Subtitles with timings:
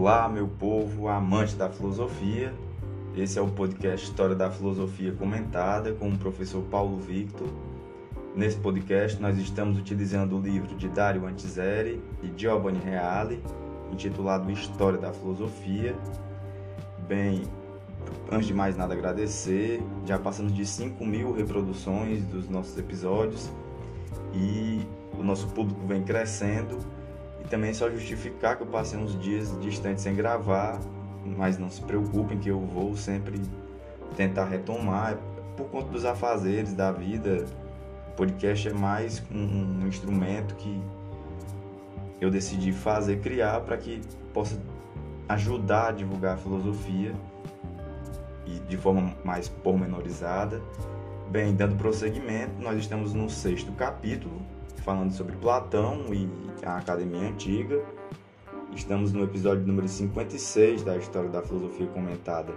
[0.00, 2.54] Olá, meu povo amante da filosofia.
[3.16, 7.48] Esse é o podcast História da Filosofia Comentada com o professor Paulo Victor.
[8.32, 13.42] Nesse podcast, nós estamos utilizando o livro de Dario Antiseri e Giovanni Reale,
[13.92, 15.96] intitulado História da Filosofia.
[17.08, 17.42] Bem,
[18.30, 19.82] antes de mais nada, agradecer.
[20.06, 23.50] Já passamos de 5 mil reproduções dos nossos episódios
[24.32, 24.80] e
[25.18, 26.78] o nosso público vem crescendo
[27.48, 30.78] também só justificar que eu passei uns dias distantes sem gravar,
[31.24, 33.40] mas não se preocupem que eu vou sempre
[34.16, 35.16] tentar retomar
[35.56, 37.44] por conta dos afazeres da vida.
[38.08, 40.80] O podcast é mais um, um instrumento que
[42.20, 44.00] eu decidi fazer, criar para que
[44.32, 44.60] possa
[45.28, 47.14] ajudar a divulgar a filosofia
[48.46, 50.60] e de forma mais pormenorizada.
[51.30, 54.40] Bem, dando prosseguimento, nós estamos no sexto capítulo
[54.88, 56.26] falando sobre Platão e
[56.64, 57.84] a Academia Antiga.
[58.74, 62.54] Estamos no episódio número 56 da História da Filosofia Comentada.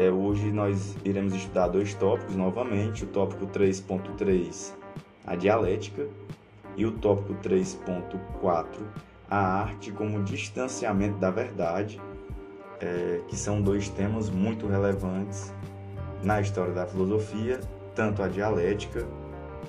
[0.00, 4.72] É, hoje nós iremos estudar dois tópicos novamente, o tópico 3.3,
[5.24, 6.08] a dialética,
[6.76, 8.66] e o tópico 3.4,
[9.30, 12.00] a arte como distanciamento da verdade,
[12.80, 15.54] é, que são dois temas muito relevantes
[16.24, 17.60] na história da filosofia,
[17.94, 19.06] tanto a dialética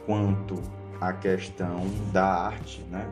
[0.03, 0.55] quanto
[0.99, 3.09] a questão da arte, né?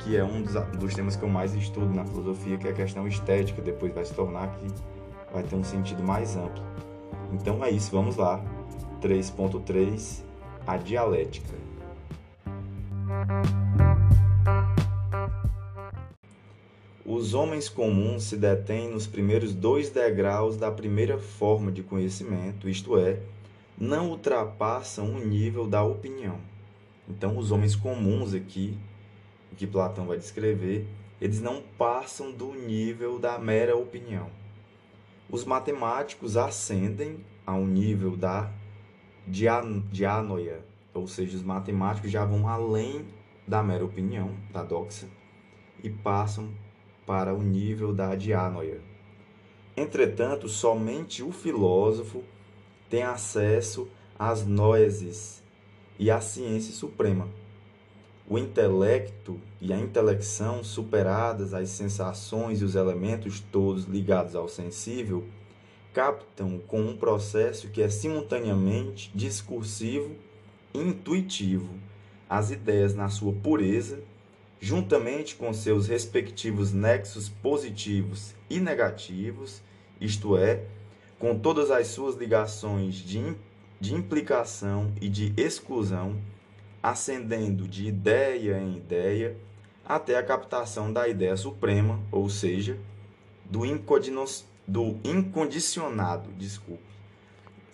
[0.00, 2.74] que é um dos, dos, temas que eu mais estudo na filosofia, que é a
[2.74, 4.66] questão estética, depois vai se tornar que
[5.32, 6.62] vai ter um sentido mais amplo.
[7.32, 8.42] Então é isso, vamos lá.
[9.00, 10.22] 3.3
[10.66, 11.54] A dialética.
[17.04, 22.98] Os homens comuns se detêm nos primeiros dois degraus da primeira forma de conhecimento, isto
[22.98, 23.18] é,
[23.78, 26.38] não ultrapassam o nível da opinião.
[27.08, 28.78] Então, os homens comuns aqui,
[29.56, 30.86] que Platão vai descrever,
[31.20, 34.28] eles não passam do nível da mera opinião.
[35.30, 38.50] Os matemáticos ascendem ao nível da
[39.26, 43.06] dianoia, ou seja, os matemáticos já vão além
[43.46, 45.06] da mera opinião, da doxa,
[45.82, 46.50] e passam
[47.06, 48.80] para o nível da dianoia.
[49.76, 52.24] Entretanto, somente o filósofo
[52.88, 55.42] tem acesso às noeses,
[55.98, 57.28] e a ciência suprema.
[58.28, 65.24] O intelecto e a intelecção, superadas as sensações e os elementos todos ligados ao sensível,
[65.92, 70.16] captam com um processo que é simultaneamente discursivo
[70.72, 71.78] e intuitivo
[72.28, 74.00] as ideias na sua pureza,
[74.58, 79.62] juntamente com seus respectivos nexos positivos e negativos,
[80.00, 80.64] isto é,
[81.18, 83.18] com todas as suas ligações de
[83.80, 86.20] de implicação e de exclusão,
[86.82, 89.36] ascendendo de ideia em ideia
[89.84, 92.78] até a captação da ideia suprema, ou seja,
[93.44, 93.60] do,
[94.66, 96.32] do incondicionado.
[96.32, 96.82] Desculpe.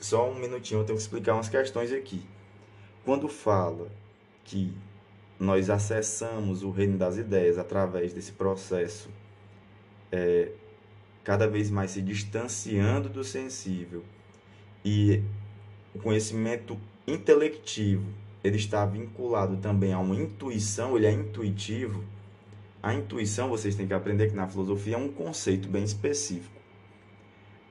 [0.00, 2.24] Só um minutinho, eu tenho que explicar umas questões aqui.
[3.04, 3.88] Quando fala
[4.44, 4.74] que
[5.38, 9.08] nós acessamos o reino das ideias através desse processo,
[10.10, 10.52] é,
[11.22, 14.04] cada vez mais se distanciando do sensível
[14.84, 15.22] e
[15.94, 18.06] o conhecimento intelectivo
[18.42, 22.02] ele está vinculado também a uma intuição, ele é intuitivo.
[22.82, 26.58] A intuição, vocês têm que aprender que na filosofia é um conceito bem específico.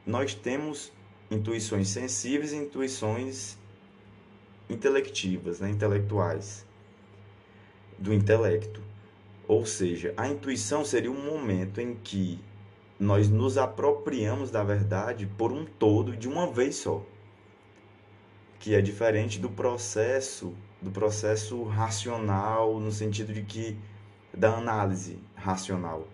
[0.05, 0.91] Nós temos
[1.31, 3.57] intuições sensíveis e intuições
[4.69, 6.65] intelectivas, né, intelectuais,
[7.97, 8.81] do intelecto.
[9.47, 12.39] Ou seja, a intuição seria um momento em que
[12.99, 17.03] nós nos apropriamos da verdade por um todo de uma vez só
[18.59, 23.77] que é diferente do processo, do processo racional no sentido de que
[24.33, 26.07] da análise racional.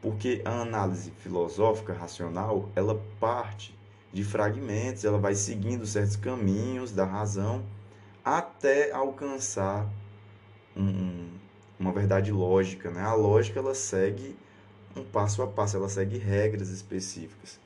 [0.00, 3.78] Porque a análise filosófica racional, ela parte
[4.12, 7.64] de fragmentos, ela vai seguindo certos caminhos da razão
[8.24, 9.88] até alcançar
[10.76, 11.28] um,
[11.78, 13.02] uma verdade lógica, né?
[13.02, 14.36] A lógica ela segue
[14.96, 17.60] um passo a passo, ela segue regras específicas.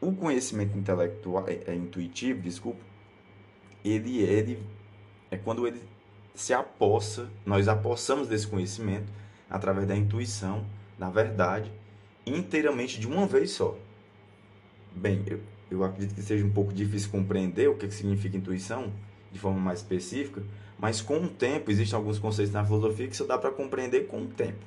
[0.00, 2.91] O conhecimento intelectual é, é intuitivo, desculpa,
[3.84, 4.62] ele, ele
[5.30, 5.82] é quando ele
[6.34, 9.12] se apossa, nós apossamos desse conhecimento
[9.48, 10.64] através da intuição,
[10.98, 11.70] da verdade,
[12.26, 13.76] inteiramente de uma vez só.
[14.94, 15.40] Bem, eu,
[15.70, 18.92] eu acredito que seja um pouco difícil compreender o que, que significa intuição
[19.30, 20.42] de forma mais específica,
[20.78, 24.22] mas com o tempo, existem alguns conceitos na filosofia que só dá para compreender com
[24.22, 24.64] o tempo.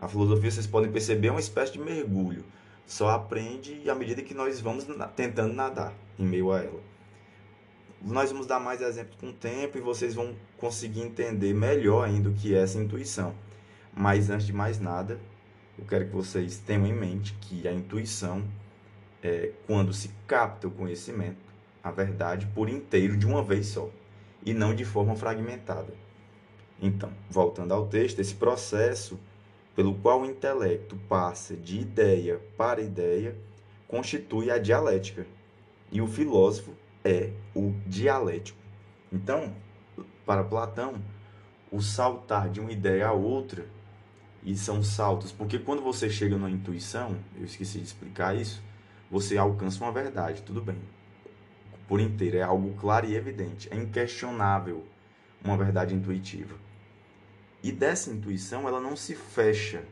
[0.00, 2.44] A filosofia, vocês podem perceber, é uma espécie de mergulho.
[2.86, 6.91] Só aprende à medida que nós vamos tentando nadar em meio a ela.
[8.04, 12.30] Nós vamos dar mais exemplos com o tempo e vocês vão conseguir entender melhor ainda
[12.30, 13.32] o que é essa intuição.
[13.94, 15.20] Mas antes de mais nada,
[15.78, 18.42] eu quero que vocês tenham em mente que a intuição
[19.22, 21.38] é quando se capta o conhecimento,
[21.80, 23.88] a verdade, por inteiro de uma vez só,
[24.44, 25.94] e não de forma fragmentada.
[26.80, 29.16] Então, voltando ao texto, esse processo
[29.76, 33.36] pelo qual o intelecto passa de ideia para ideia
[33.86, 35.24] constitui a dialética.
[35.92, 36.72] E o filósofo
[37.04, 38.58] é o dialético.
[39.12, 39.54] Então,
[40.24, 40.94] para Platão,
[41.70, 43.66] o saltar de uma ideia a outra,
[44.44, 48.62] e são saltos, porque quando você chega na intuição, eu esqueci de explicar isso,
[49.10, 50.78] você alcança uma verdade, tudo bem.
[51.86, 54.84] Por inteiro, é algo claro e evidente, é inquestionável
[55.44, 56.56] uma verdade intuitiva.
[57.62, 59.84] E dessa intuição, ela não se fecha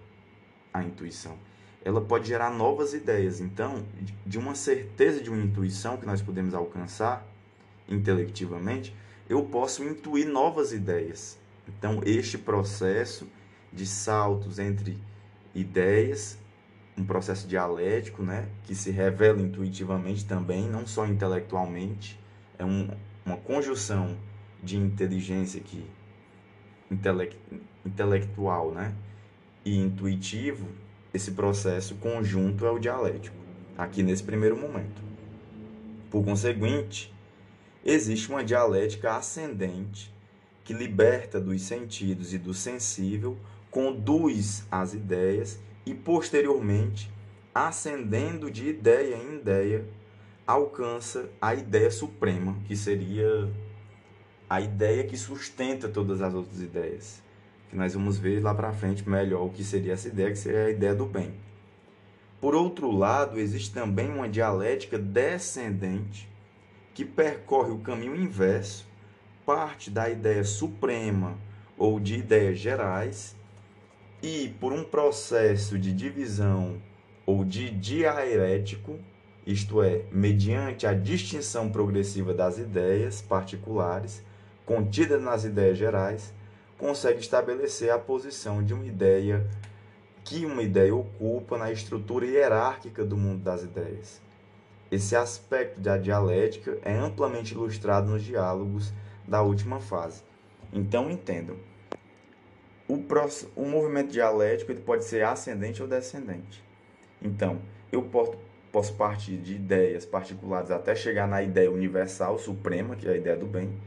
[0.73, 1.39] a intuição.
[1.85, 3.41] Ela pode gerar novas ideias.
[3.41, 3.85] Então,
[4.27, 7.27] de uma certeza de uma intuição que nós podemos alcançar
[7.89, 8.95] intelectivamente,
[9.29, 11.39] eu posso intuir novas ideias.
[11.69, 13.27] Então, este processo
[13.73, 14.99] de saltos entre
[15.55, 16.39] ideias,
[16.97, 22.19] um processo dialético, né, que se revela intuitivamente também, não só intelectualmente,
[22.59, 22.91] é um,
[23.25, 24.17] uma conjunção
[24.63, 25.89] de inteligência que
[26.91, 27.39] intelect,
[27.85, 28.95] intelectual, né,
[29.65, 30.67] e intuitivo,
[31.13, 33.37] esse processo conjunto é o dialético,
[33.77, 35.03] aqui nesse primeiro momento.
[36.11, 37.13] Por conseguinte,
[37.85, 40.13] existe uma dialética ascendente
[40.65, 43.37] que liberta dos sentidos e do sensível,
[43.71, 47.11] conduz as ideias e, posteriormente,
[47.53, 49.85] ascendendo de ideia em ideia,
[50.47, 53.51] alcança a ideia suprema, que seria
[54.49, 57.23] a ideia que sustenta todas as outras ideias.
[57.71, 60.67] Que nós vamos ver lá para frente melhor o que seria essa ideia, que seria
[60.67, 61.33] a ideia do bem.
[62.41, 66.29] Por outro lado, existe também uma dialética descendente
[66.95, 68.89] que percorre o caminho inverso,
[69.47, 71.39] parte da ideia suprema
[71.79, 73.37] ou de ideias gerais
[74.23, 76.81] e, por um processo de divisão
[77.25, 78.99] ou de diaerético,
[79.47, 84.23] isto é, mediante a distinção progressiva das ideias particulares
[84.67, 86.35] contidas nas ideias gerais,
[86.81, 89.47] consegue estabelecer a posição de uma ideia
[90.25, 94.21] que uma ideia ocupa na estrutura hierárquica do mundo das ideias.
[94.91, 98.95] Esse aspecto da dialética é amplamente ilustrado nos diálogos
[99.29, 100.23] da última fase.
[100.73, 101.57] Então entendam,
[102.89, 102.95] o,
[103.55, 106.65] o movimento dialético ele pode ser ascendente ou descendente.
[107.21, 107.61] Então,
[107.93, 108.39] eu posso,
[108.73, 113.37] posso partir de ideias particulares até chegar na ideia universal, suprema, que é a ideia
[113.37, 113.79] do bem,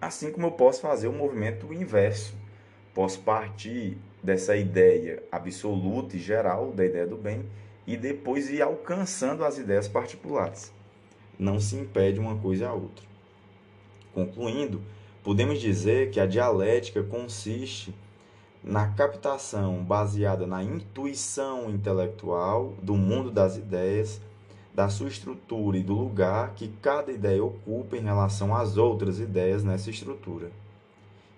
[0.00, 2.34] assim como eu posso fazer o movimento inverso.
[2.94, 7.44] Posso partir dessa ideia absoluta e geral, da ideia do bem,
[7.86, 10.72] e depois ir alcançando as ideias particulares.
[11.38, 13.04] Não se impede uma coisa a outra.
[14.12, 14.82] Concluindo,
[15.22, 17.94] podemos dizer que a dialética consiste
[18.62, 24.20] na captação baseada na intuição intelectual do mundo das ideias,
[24.80, 29.62] da sua estrutura e do lugar que cada ideia ocupa em relação às outras ideias
[29.62, 30.50] nessa estrutura.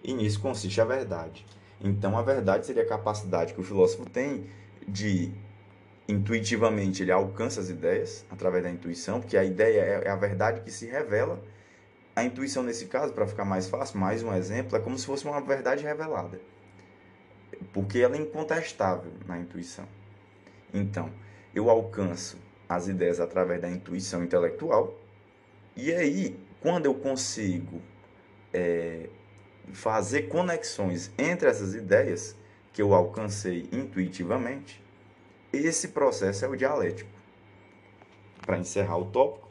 [0.01, 1.45] E nisso consiste a verdade.
[1.81, 4.47] Então, a verdade seria a capacidade que o filósofo tem
[4.87, 5.33] de
[6.07, 10.61] intuitivamente ele alcança as ideias através da intuição, porque a ideia é, é a verdade
[10.61, 11.43] que se revela.
[12.15, 15.25] A intuição, nesse caso, para ficar mais fácil, mais um exemplo, é como se fosse
[15.25, 16.41] uma verdade revelada,
[17.73, 19.89] porque ela é incontestável na intuição.
[20.73, 21.11] Então,
[21.53, 22.37] eu alcanço
[22.75, 24.99] as ideias através da intuição intelectual,
[25.77, 27.81] e aí, quando eu consigo
[28.53, 29.09] é,
[29.73, 32.37] fazer conexões entre essas ideias
[32.73, 34.83] que eu alcancei intuitivamente,
[35.53, 37.11] esse processo é o dialético.
[38.45, 39.49] Para encerrar o tópico,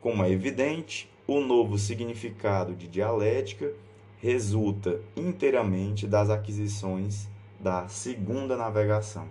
[0.00, 3.72] como é evidente, o novo significado de dialética
[4.18, 9.28] resulta inteiramente das aquisições da segunda navegação.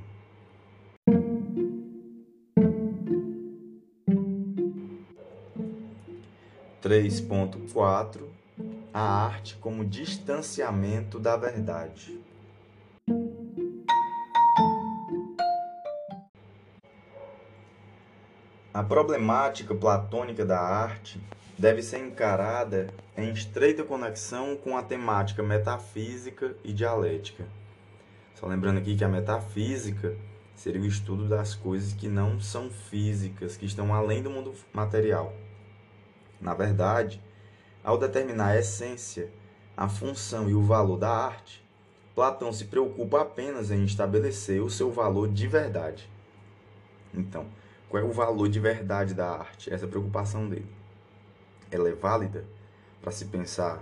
[6.92, 8.30] Três ponto quatro
[8.94, 12.20] a arte como distanciamento da verdade.
[18.74, 21.18] A problemática platônica da arte
[21.58, 27.46] deve ser encarada em estreita conexão com a temática metafísica e dialética.
[28.36, 30.14] Só lembrando aqui que a metafísica
[30.58, 35.34] seria o estudo das coisas que não são físicas, que estão além do mundo material.
[36.42, 37.22] Na verdade,
[37.84, 39.32] ao determinar a essência,
[39.78, 41.64] a função e o valor da arte,
[42.14, 46.10] Platão se preocupa apenas em estabelecer o seu valor de verdade.
[47.14, 47.46] Então,
[47.88, 49.74] qual é o valor de verdade da arte?
[49.74, 50.70] Essa é a preocupação dele.
[51.70, 52.44] Ela é válida
[53.02, 53.82] para se pensar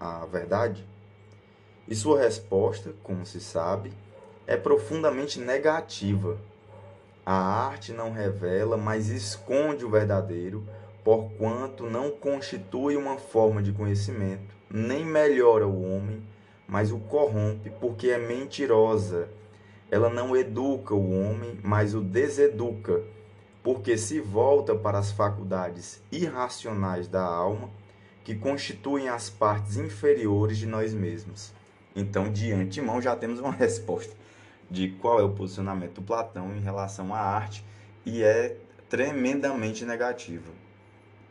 [0.00, 0.84] a verdade?
[1.86, 3.92] E sua resposta, como se sabe,
[4.46, 6.38] é profundamente negativa,
[7.30, 10.66] A arte não revela, mas esconde o verdadeiro,
[11.08, 16.22] porquanto não constitui uma forma de conhecimento, nem melhora o homem,
[16.66, 19.26] mas o corrompe, porque é mentirosa.
[19.90, 23.02] Ela não educa o homem, mas o deseduca,
[23.62, 27.70] porque se volta para as faculdades irracionais da alma,
[28.22, 31.54] que constituem as partes inferiores de nós mesmos.
[31.96, 34.14] Então, de antemão, já temos uma resposta
[34.70, 37.64] de qual é o posicionamento do Platão em relação à arte,
[38.04, 38.58] e é
[38.90, 40.67] tremendamente negativa.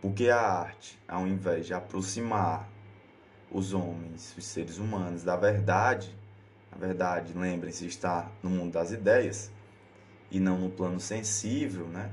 [0.01, 2.69] Porque a arte, ao invés de aproximar
[3.51, 6.15] os homens, os seres humanos, da verdade,
[6.71, 9.51] a verdade, lembrem-se, está no mundo das ideias
[10.29, 12.11] e não no plano sensível, né?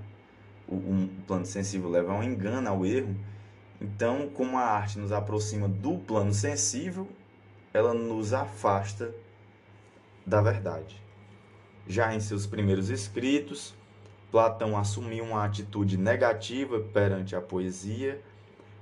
[0.67, 3.15] O, um plano sensível leva ao engano, ao erro.
[3.81, 7.09] Então, como a arte nos aproxima do plano sensível,
[7.73, 9.15] ela nos afasta
[10.25, 11.03] da verdade.
[11.87, 13.75] Já em seus primeiros escritos,
[14.35, 18.21] Platão assumiu uma atitude negativa perante a poesia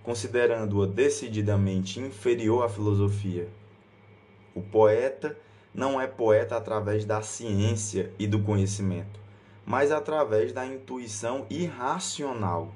[0.02, 3.47] considerando-a decididamente inferior à filosofia.
[4.54, 5.37] O poeta
[5.75, 9.21] não é poeta através da ciência e do conhecimento,
[9.66, 12.73] mas através da intuição irracional.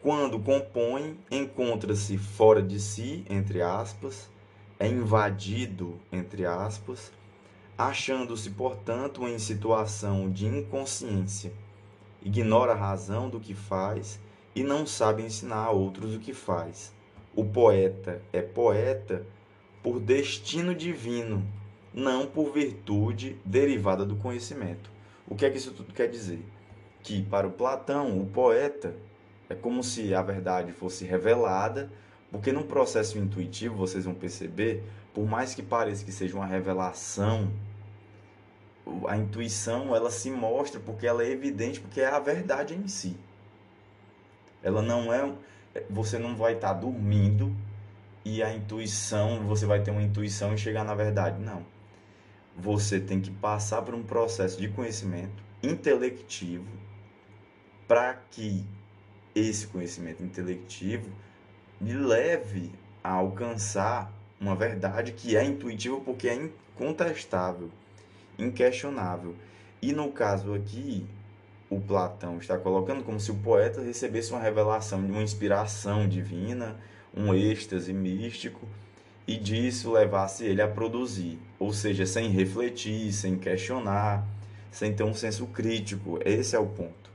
[0.00, 4.26] Quando compõe, encontra-se fora de si, entre aspas,
[4.78, 7.12] é invadido, entre aspas,
[7.88, 11.52] achando-se, portanto, em situação de inconsciência.
[12.22, 14.20] Ignora a razão do que faz
[14.54, 16.92] e não sabe ensinar a outros o que faz.
[17.34, 19.24] O poeta é poeta
[19.82, 21.42] por destino divino,
[21.94, 24.90] não por virtude derivada do conhecimento.
[25.26, 26.44] O que é que isso tudo quer dizer?
[27.02, 28.94] Que para o Platão, o poeta
[29.48, 31.90] é como se a verdade fosse revelada,
[32.30, 34.84] porque no processo intuitivo vocês vão perceber,
[35.14, 37.50] por mais que pareça que seja uma revelação,
[39.06, 43.16] a intuição ela se mostra porque ela é evidente, porque é a verdade em si.
[44.62, 45.32] Ela não é.
[45.88, 47.54] Você não vai estar tá dormindo
[48.24, 51.40] e a intuição, você vai ter uma intuição e chegar na verdade.
[51.42, 51.64] Não.
[52.56, 56.66] Você tem que passar por um processo de conhecimento intelectivo
[57.86, 58.64] para que
[59.34, 61.10] esse conhecimento intelectivo
[61.80, 67.70] lhe leve a alcançar uma verdade que é intuitiva porque é incontestável,
[68.42, 69.34] inquestionável.
[69.82, 71.06] E no caso aqui,
[71.68, 76.76] o Platão está colocando como se o poeta recebesse uma revelação de uma inspiração divina,
[77.16, 78.66] um êxtase místico,
[79.26, 84.26] e disso levasse ele a produzir, ou seja, sem refletir, sem questionar,
[84.72, 86.18] sem ter um senso crítico.
[86.24, 87.10] Esse é o ponto.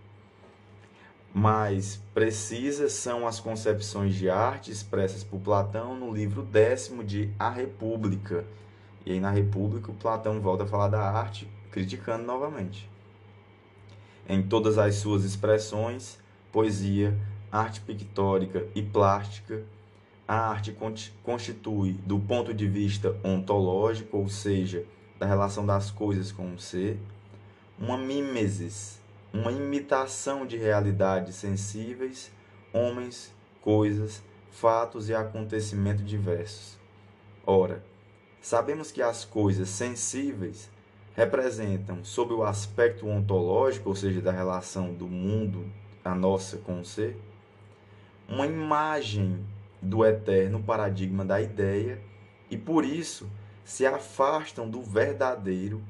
[1.33, 7.49] Mas precisas são as concepções de arte expressas por Platão no livro décimo de A
[7.49, 8.45] República.
[9.05, 12.89] E aí na República o Platão volta a falar da arte, criticando novamente
[14.27, 16.19] em todas as suas expressões,
[16.51, 17.17] poesia,
[17.51, 19.63] arte pictórica e plástica.
[20.27, 20.75] A arte
[21.23, 24.83] constitui, do ponto de vista ontológico, ou seja,
[25.19, 26.99] da relação das coisas com o ser,
[27.77, 28.99] uma mimesis,
[29.31, 32.31] uma imitação de realidades sensíveis,
[32.73, 33.31] homens,
[33.61, 36.79] coisas, fatos e acontecimentos diversos.
[37.45, 37.83] Ora,
[38.45, 40.69] sabemos que as coisas sensíveis
[41.15, 45.65] representam, sob o aspecto ontológico, ou seja, da relação do mundo,
[46.03, 47.19] a nossa com o ser,
[48.29, 49.43] uma imagem
[49.81, 51.99] do eterno paradigma da ideia
[52.47, 53.27] e por isso
[53.63, 55.81] se afastam do verdadeiro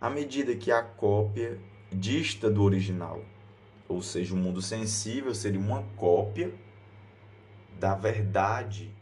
[0.00, 1.60] à medida que a cópia
[1.92, 3.24] dista do original.
[3.88, 6.52] Ou seja, o mundo sensível seria uma cópia
[7.78, 8.92] da verdade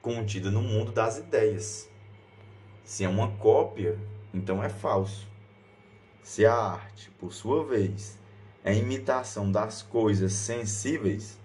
[0.00, 1.94] contida no mundo das ideias.
[2.86, 3.98] Se é uma cópia,
[4.32, 5.26] então é falso.
[6.22, 8.16] Se a arte, por sua vez,
[8.62, 11.36] é imitação das coisas sensíveis,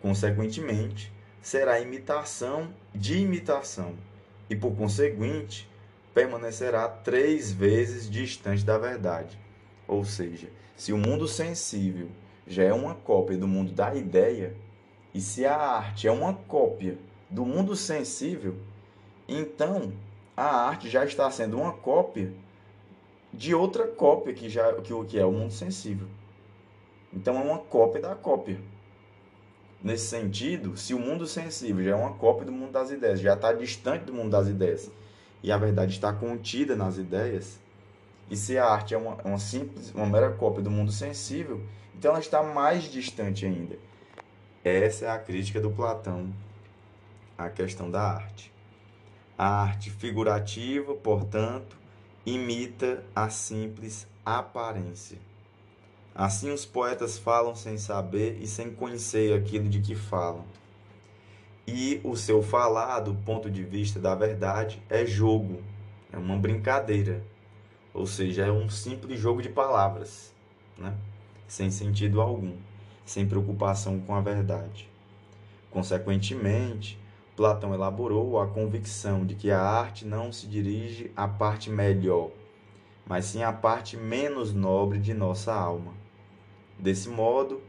[0.00, 1.12] consequentemente,
[1.42, 3.94] será imitação de imitação
[4.48, 5.70] e, por conseguinte,
[6.14, 9.38] permanecerá três vezes distante da verdade.
[9.86, 12.08] Ou seja, se o mundo sensível
[12.46, 14.56] já é uma cópia do mundo da ideia,
[15.12, 16.96] e se a arte é uma cópia
[17.28, 18.56] do mundo sensível,
[19.28, 19.92] então
[20.36, 22.32] a arte já está sendo uma cópia
[23.32, 26.06] de outra cópia que já que o que é o mundo sensível.
[27.12, 28.58] Então é uma cópia da cópia.
[29.82, 33.34] Nesse sentido, se o mundo sensível já é uma cópia do mundo das ideias, já
[33.34, 34.90] está distante do mundo das ideias,
[35.42, 37.58] e a verdade está contida nas ideias,
[38.30, 41.60] e se a arte é uma, uma simples, uma mera cópia do mundo sensível,
[41.94, 43.76] então ela está mais distante ainda.
[44.64, 46.32] Essa é a crítica do Platão
[47.36, 48.51] à questão da arte.
[49.42, 51.76] A arte figurativa, portanto,
[52.24, 55.18] imita a simples aparência.
[56.14, 60.44] Assim os poetas falam sem saber e sem conhecer aquilo de que falam.
[61.66, 65.60] E o seu falar, do ponto de vista da verdade, é jogo,
[66.12, 67.20] é uma brincadeira,
[67.92, 70.32] ou seja, é um simples jogo de palavras,
[70.78, 70.96] né?
[71.48, 72.54] sem sentido algum,
[73.04, 74.88] sem preocupação com a verdade.
[75.68, 76.96] Consequentemente,
[77.36, 82.30] Platão elaborou a convicção de que a arte não se dirige à parte melhor,
[83.06, 85.94] mas sim à parte menos nobre de nossa alma.
[86.78, 87.62] Desse modo,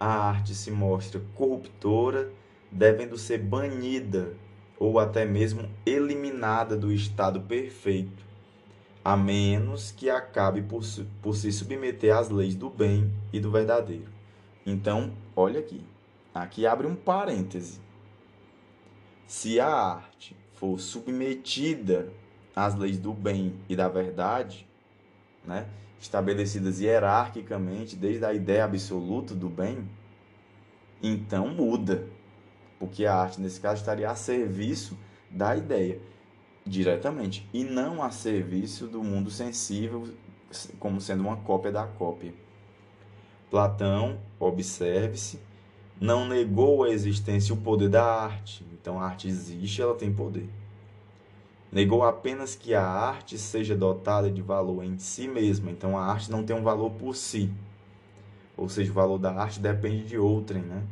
[0.00, 2.32] a arte se mostra corruptora,
[2.72, 4.34] devendo ser banida
[4.78, 8.24] ou até mesmo eliminada do estado perfeito,
[9.04, 10.82] a menos que acabe por,
[11.22, 14.10] por se submeter às leis do bem e do verdadeiro.
[14.66, 15.84] Então, olha aqui.
[16.34, 17.83] Aqui abre um parêntese.
[19.26, 22.12] Se a arte for submetida
[22.54, 24.66] às leis do bem e da verdade,
[25.44, 25.66] né,
[26.00, 29.88] estabelecidas hierarquicamente desde a ideia absoluta do bem,
[31.02, 32.06] então muda.
[32.78, 34.98] Porque a arte, nesse caso, estaria a serviço
[35.30, 36.00] da ideia
[36.66, 40.08] diretamente e não a serviço do mundo sensível,
[40.78, 42.34] como sendo uma cópia da cópia.
[43.50, 45.40] Platão, observe-se,
[46.00, 48.64] não negou a existência e o poder da arte.
[48.72, 50.48] Então a arte existe, ela tem poder.
[51.70, 55.70] Negou apenas que a arte seja dotada de valor em si mesma.
[55.70, 57.52] Então a arte não tem um valor por si.
[58.56, 60.84] Ou seja, o valor da arte depende de outrem, né?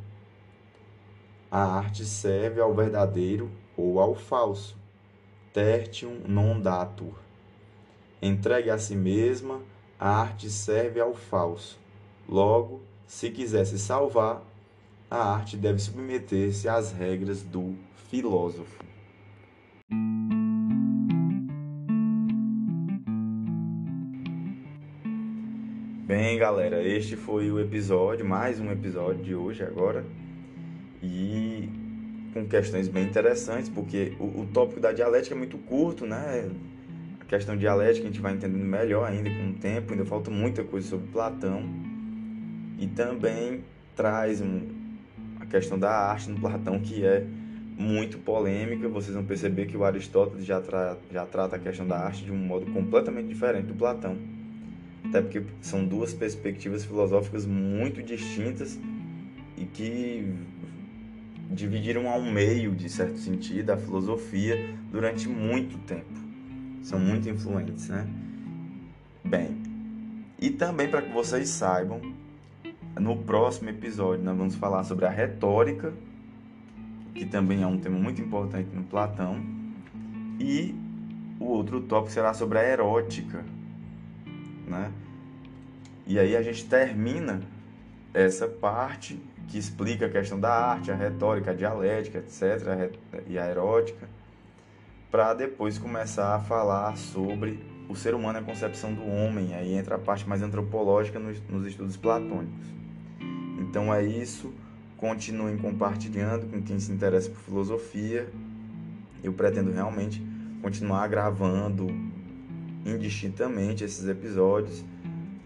[1.51, 4.81] A arte serve ao verdadeiro ou ao falso
[5.53, 7.15] tertium non datur.
[8.21, 9.61] Entregue a si mesma,
[9.99, 11.79] a arte serve ao falso.
[12.29, 14.43] Logo, se quiser se salvar,
[15.13, 17.75] a arte deve submeter-se às regras do
[18.09, 18.83] filósofo.
[26.07, 30.03] Bem, galera, este foi o episódio, mais um episódio de hoje agora.
[31.03, 31.69] E
[32.33, 36.51] com questões bem interessantes, porque o, o tópico da dialética é muito curto, né?
[37.21, 40.65] A questão dialética a gente vai entendendo melhor ainda com o tempo, ainda falta muita
[40.65, 41.63] coisa sobre Platão.
[42.79, 43.63] E também
[43.95, 44.72] traz um,
[45.53, 47.27] questão da arte no Platão, que é
[47.79, 48.89] muito polêmica.
[48.89, 52.33] Vocês vão perceber que o Aristóteles já, tra já trata a questão da arte de
[52.33, 54.17] um modo completamente diferente do Platão.
[55.05, 58.79] Até porque são duas perspectivas filosóficas muito distintas
[59.59, 60.33] e que
[61.51, 66.23] dividiram ao meio, de certo sentido, a filosofia durante muito tempo.
[66.83, 68.09] São muito influentes, né?
[69.23, 69.57] Bem,
[70.41, 72.01] e também para que vocês saibam,
[72.99, 75.93] no próximo episódio nós vamos falar sobre a retórica,
[77.15, 79.43] que também é um tema muito importante no Platão,
[80.39, 80.75] e
[81.39, 83.45] o outro tópico será sobre a erótica,
[84.67, 84.91] né?
[86.07, 87.41] E aí a gente termina
[88.13, 93.49] essa parte que explica a questão da arte, a retórica, a dialética, etc., e a
[93.49, 94.09] erótica,
[95.11, 99.55] para depois começar a falar sobre o ser humano e a concepção do homem.
[99.55, 102.82] Aí entra a parte mais antropológica nos, nos estudos platônicos.
[103.63, 104.53] Então é isso.
[104.97, 108.29] Continuem compartilhando com quem se interessa por filosofia.
[109.23, 110.23] Eu pretendo realmente
[110.61, 111.87] continuar gravando
[112.85, 114.85] indistintamente esses episódios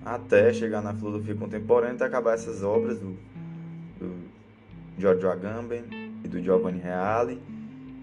[0.05, 3.16] até chegar na filosofia contemporânea e acabar essas obras do
[3.98, 4.14] do
[4.98, 5.85] Giorgio Agamben
[6.22, 7.40] e do Giovanni Reale.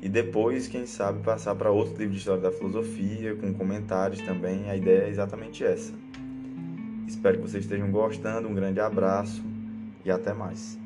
[0.02, 4.70] E depois, quem sabe, passar para outro livro de história da filosofia, com comentários também.
[4.70, 5.94] A ideia é exatamente essa.
[7.08, 8.48] Espero que vocês estejam gostando.
[8.48, 9.53] Um grande abraço
[10.06, 10.78] e até mais.